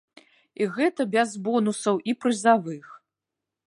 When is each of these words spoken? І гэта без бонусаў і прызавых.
І 0.63 0.67
гэта 0.77 1.07
без 1.17 1.37
бонусаў 1.49 2.03
і 2.11 2.19
прызавых. 2.25 2.85